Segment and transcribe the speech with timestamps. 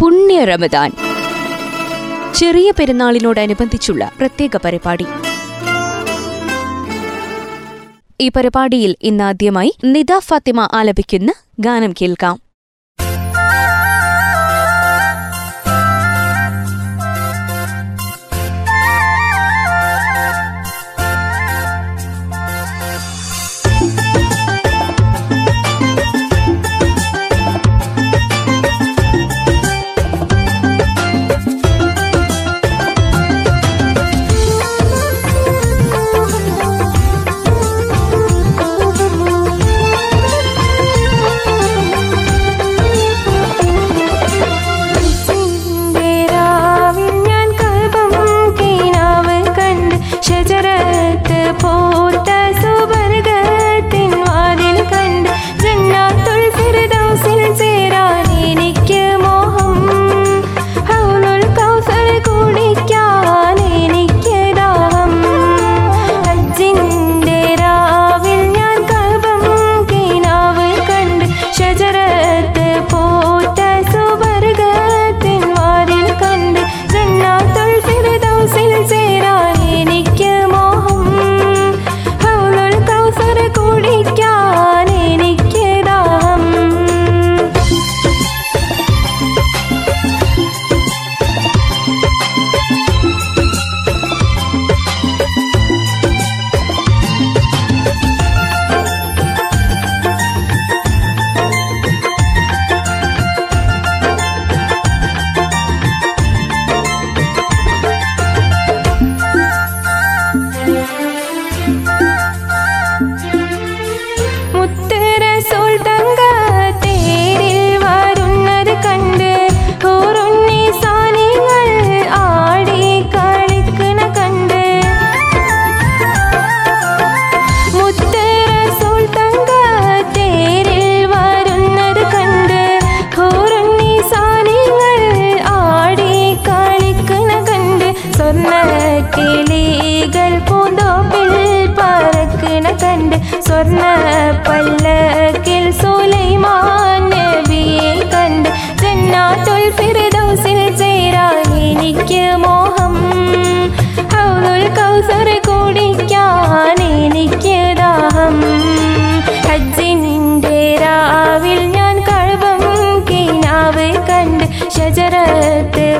[0.00, 0.92] പുണ്യ റമദാൻ.
[2.34, 5.06] ചെറിയ പെരുന്നാളിനോടനുബന്ധിച്ചുള്ള പ്രത്യേക പരിപാടി.
[8.20, 12.45] ഈ പരിപാടിയിൽ ഇന്നാദ്യമായി നിദ ഫാത്തിമ ആലപിക്കുന്ന ഗാനം കേൾക്കാം.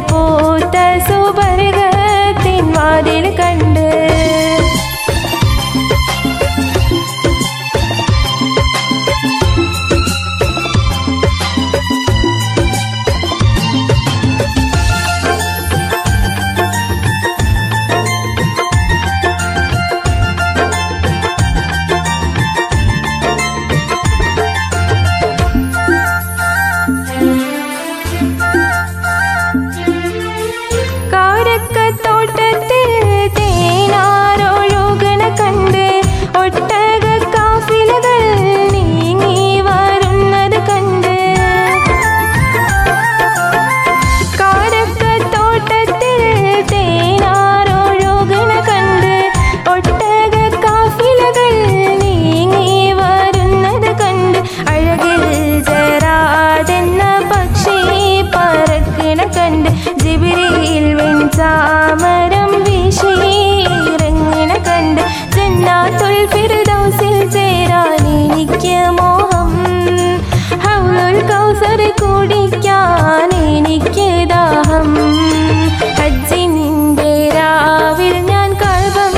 [0.01, 1.16] त
[60.19, 64.13] ജിബിരിയിൽ വെഞ്ചാമരം വീശിയിറങ്ങണ
[64.67, 65.03] കണ്ട്
[65.35, 69.51] ജന്നാത്തുൽ ഫിർദൗസിൽ ചേരാൻ എനിക്ക് മോഹം.
[70.65, 74.89] ഹൗലുൽ കൗസർ കുടിക്കാൻ എനിക്ക് ദാഹം.
[76.01, 79.15] ഹജ്ജിനിന്റെ രാവിൽ ഞാൻ കൽബം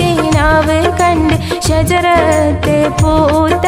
[0.00, 1.36] കിനാവ് കണ്ട്
[1.68, 3.66] ഷജറത്തെ പൂത്ത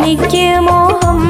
[0.00, 1.20] എനിക്ക് മോഹം.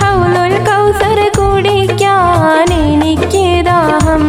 [0.00, 4.24] ഹൗലുൽ കൗസർ കുടിക്കാൻ എനിക്ക് ദാഹം.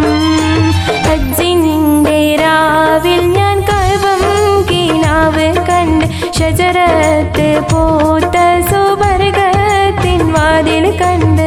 [1.07, 4.23] ഹജ്ജിനിന്റെ രാവിൽ ഞാൻ കൽവം
[4.69, 8.37] കിനാവ് കണ്ട് ഷജരത്ത് പൂത്ത
[8.69, 11.46] സുവർഗത്തിൻ വാതിൽ കണ്ട്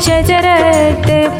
[0.00, 1.39] श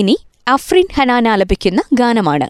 [0.00, 0.16] ഇനി
[0.48, 2.48] അഫ്രിൻ ഹനാൻ ആലപിക്കുന്ന ഗാനമാണ്.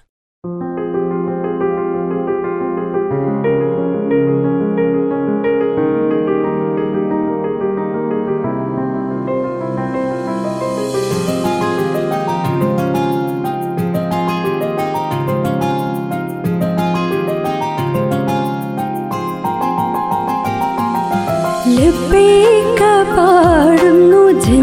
[21.79, 22.50] ലബ്ബൈക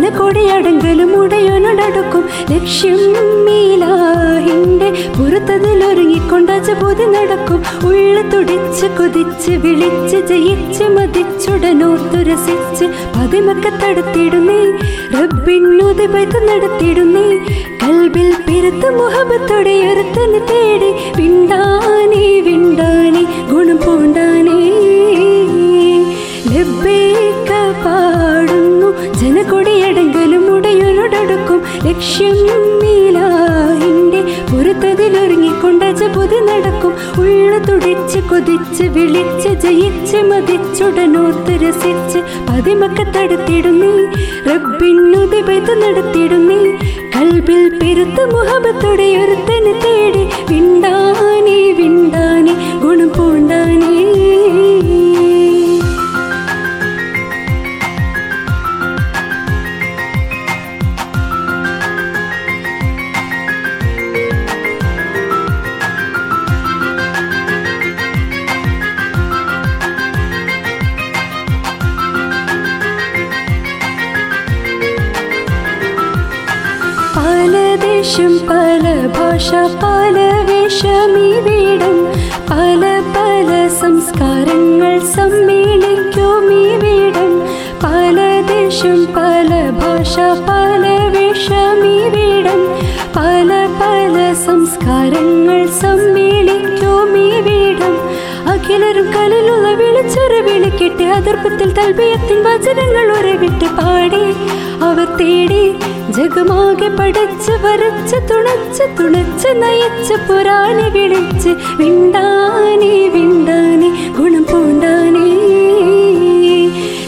[0.08, 7.60] പാടുന്നു ജനകൊടിയടങ്കലും ഉടയോനടക്കും ലക്ഷ്യം പുറത്തതിൽ പുറത്തതിലൊരുങ്ങിക്കൊണ്ടജ പൊതി നടക്കും.
[7.88, 14.60] ഉള്ളു തുടിച്ച് കൊതിച്ച് വിളിച്ച് ജയിച്ച് മതിച്ചുടനോ തുരസിച്ച് പതിമൊക്കെ തടുത്തിടുന്നേ.
[15.14, 17.28] റബ്ബിന്നുതി പൈത്ത് നടത്തിടുന്നേ.
[17.84, 20.92] കൽബിൽ പെരുത്ത് മുഹബത്തോടെ ഒരുത്തന് തേടി.
[21.18, 24.97] വിണ്ടാനേ വിണ്ടാനേ ഗുണം പൂണ്ടാനേ.
[31.98, 32.40] ലക്ഷ്യം
[32.82, 36.94] നീലാഹിന്റെ പുറത്തതിലൊരുങ്ങിക്കൊണ്ടജ പൊതു നടക്കും.
[37.22, 43.92] ഉള്ള തുടിച്ച് കൊതിച്ച് വിളിച്ച് ജയിച്ച് മതിച്ചുടനോത്ത് രസിച്ച് പതിമൊക്കെ തടുത്തിടുന്നേ.
[44.50, 46.60] റബ്ബിന്നുതി പൈത്ത് നടത്തിടുന്നേ.
[47.16, 53.94] കൽബിൽ പെരുത്ത് മുഹബത്തോടെ ഒരുത്തന് തേടി വിണ്ടാനേ വിണ്ടാനേ ഗുണം പൂണ്ടാനേ.
[79.48, 80.16] ഭാഷ പല
[80.48, 81.98] വേഷമീ വീടും
[82.50, 82.82] പല
[83.14, 83.50] പല
[83.82, 87.32] സംസ്കാരങ്ങൾ സമ്മേളിക്കും ഈ വീടും
[87.84, 88.18] പല
[88.50, 89.50] ദേശം പല
[89.80, 90.16] ഭാഷ
[90.50, 90.84] പല
[91.16, 92.62] വേഷമീ വീടും
[93.18, 93.50] പല
[93.82, 97.96] പല സംസ്കാരങ്ങൾ സമ്മേളിക്കും ഈ വീടും
[98.54, 104.26] അഖിലരും കലിലുള്ള വിളിച്ചൊരു വിളിക്കിട്ട് അതിർപ്പത്തിൽ തൽബിയത്തിൻ വചനങ്ങൾ ഉറവിട്ട് പാടി.
[104.84, 105.64] അവർ തേടി
[106.18, 115.28] ജഗമാകെ പടച്ച് വരച്ച് തുണച്ച് തുണച്ച് നയച്ച് പുരാണി വിളിച്ച് വിണ്ടാനി വിണ്ടാനി ഗുണം പൂണ്ടാനി.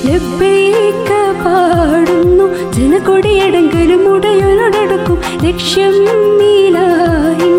[0.07, 1.09] ലബ്ബൈക
[1.43, 2.45] പാടുന്നു
[2.77, 5.97] ജനകൊടിയടങ്കലും ഉടയുനടക്കും ലക്ഷ്യം
[6.39, 7.58] നീലാഹിന്റെ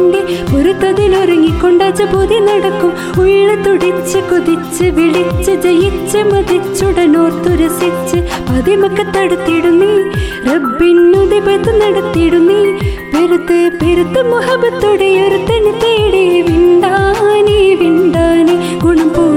[0.82, 2.92] പുറത്തതിലൊരുങ്ങിക്കൊണ്ടജ പൊതി നടക്കും.
[3.22, 8.18] ഉള്ള തുടിച്ച് കൊതിച്ച് വിളിച്ച് ജയിച്ച് മതിച്ചുടനോർത്തുരസിച്ച്
[8.48, 9.90] പതിമൊക്കെ പതിമക്ക തടുത്തിടുന്നേ
[10.46, 12.62] റബ്ബിന്നുതി പത്ത് നടത്തിടുന്നേ
[13.12, 19.29] പെരുത്ത് പെരുത്ത് മുഹബത്തോടെ ഒരുത്തന് തേടി വിണ്ടാനേ വിണ്ടാനേ ഗുണം പൂണ്ടാനേ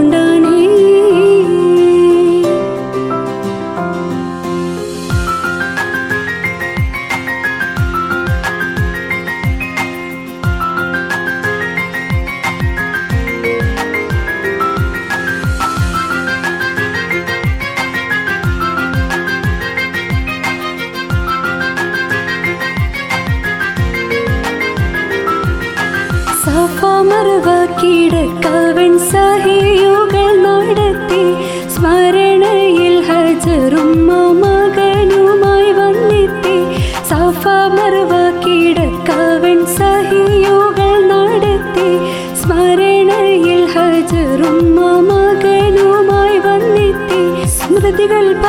[28.63, 29.52] அவன் சகி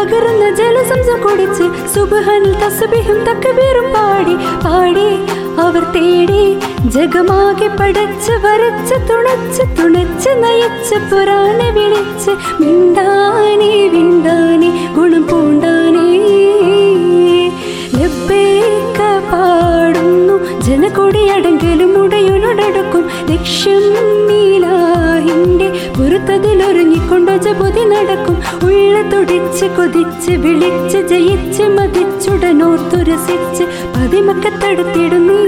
[0.05, 4.35] പകർന്ന ജലസംസം കുടിച്ച് സുബഹനിൽ തസ്ബിഹും തക്കബീറും പാടി
[4.65, 5.07] പാടി.
[5.65, 6.43] അവർ തേടി
[6.95, 16.07] ജഗമാകെ പടച്ച് വരച്ച് തുണച്ച് തുണച്ച് നയച്ച് പുരാണ വിളിച്ച് മിണ്ടാനി വിണ്ടാനി ഗുണം പൂണ്ടാനേ.
[17.97, 19.01] ലബ്ബേക്ക
[19.33, 23.87] പാടുന്നു ജനകൊടിയടങ്കലും ഉടയുനടക്കും ലക്ഷ്യം
[24.29, 25.71] നീലാഹിന്റെ
[27.05, 28.37] പുറത്തതിലൊരുങ്ങിക്കൊണ്ടൊജ പൊതി നടക്കും.
[28.67, 35.41] ഉള്ള തുടിച്ച് കൊതിച്ച് വിളിച്ച് ജയിച്ച് മതിച്ചുടനോർത്തുരസിച്ച് രസിച്ച് പതിമക്ക തടുത്തിടുന്നേ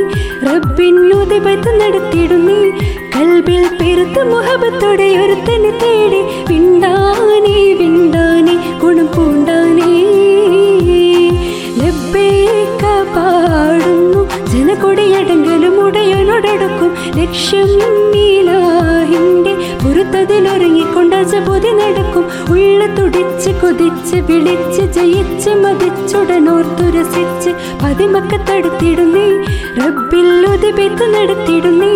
[0.48, 2.60] റബ്ബിന്നുതി പത്ത് നടത്തിയിടുന്നേ
[3.14, 6.20] കൽബിൽ പെരുത്ത് മുഹബത്തോടെ ഒരുത്തനെ തേടി.
[6.50, 9.90] വിണ്ടാനേ വിണ്ടാനേ ഗുണം പൂണ്ടാനേ.
[22.54, 27.50] ഉള്ള തുടിച്ച് കൊതിച്ച് വിളിച്ച് ജയിച്ച് മതിച്ചുടനോർത്തുരസിച്ച്
[27.82, 29.26] പതിമക്കത്തടുത്തിടുന്നേ
[29.80, 31.94] റബ്ബിൽ ഉതിപെത്ത് നടത്തിടുന്നേ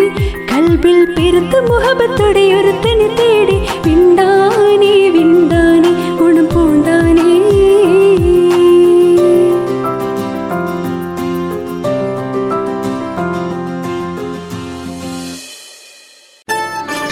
[0.53, 7.29] കൽബിൽ പെരുത്ത് മുഹബത്തോടെ ഒരുത്തനെ തേടി വിണ്ടാനേ വിണ്ടാനേ ഗുണം പൂണ്ടാനേ.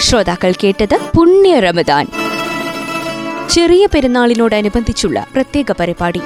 [0.07, 2.05] ശ്രോതാക്കൾ കേട്ടത് പുണ്യ റമദാൻ.
[3.51, 6.21] ചെറിയ പെരുന്നാളിനോടനുബന്ധിച്ചുള്ള പ്രത്യേക പരിപാടി.